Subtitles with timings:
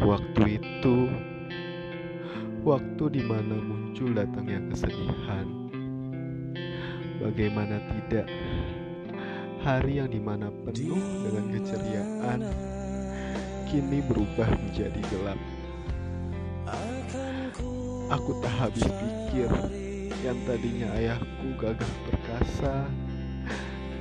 [0.00, 0.96] Waktu itu,
[2.64, 5.46] waktu di mana muncul datangnya kesedihan.
[7.20, 8.26] Bagaimana tidak,
[9.60, 12.40] hari yang di mana penuh dengan keceriaan,
[13.68, 15.40] kini berubah menjadi gelap.
[18.10, 19.52] Aku tak habis pikir
[20.24, 22.88] yang tadinya ayahku gagah perkasa,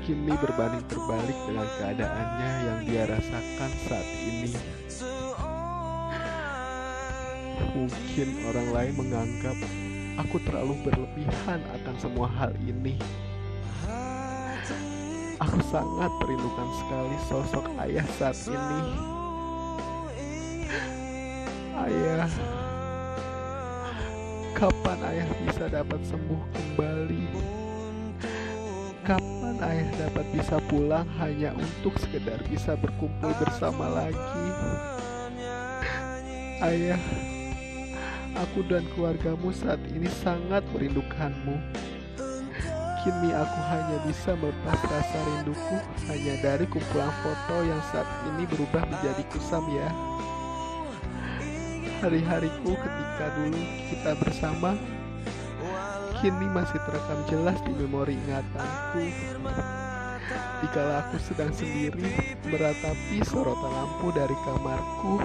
[0.09, 4.57] kini berbanding terbalik dengan keadaannya yang dia rasakan saat ini.
[7.77, 9.53] Mungkin orang lain menganggap
[10.17, 12.97] aku terlalu berlebihan akan semua hal ini.
[15.37, 18.81] Aku sangat merindukan sekali sosok ayah saat ini.
[21.85, 22.31] Ayah,
[24.57, 27.23] kapan ayah bisa dapat sembuh kembali?
[29.05, 34.47] Kapan ayah dapat bisa pulang hanya untuk sekedar bisa berkumpul bersama lagi?
[36.59, 36.99] Ayah,
[38.39, 41.55] aku dan keluargamu saat ini sangat merindukanmu.
[42.99, 45.77] Kini aku hanya bisa melepas rasa rinduku
[46.11, 49.87] hanya dari kumpulan foto yang saat ini berubah menjadi kusam ya.
[52.03, 53.59] Hari-hariku ketika dulu
[53.91, 54.75] kita bersama
[56.19, 59.07] kini masih terekam jelas di memori ingatanku.
[60.59, 65.15] Dikala aku sedang sendiri meratapi sorotan lampu dari kamarku,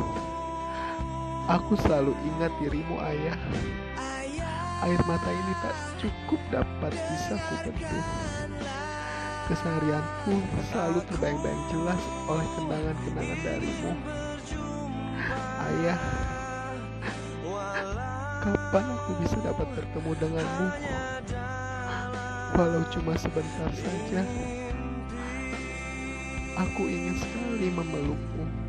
[1.51, 3.35] aku selalu ingat dirimu ayah.
[4.87, 8.05] Air mata ini tak cukup dapat bisa kubentuk.
[9.51, 10.35] Keseharianku
[10.73, 12.01] selalu terbayang-bayang jelas
[12.31, 13.93] oleh kenangan-kenangan darimu.
[15.65, 15.99] Ayah,
[18.45, 20.69] kapan aku bisa dapat bertemu denganmu?
[22.55, 24.21] Walau cuma sebentar saja,
[26.61, 28.64] aku ingin sekali memelukmu.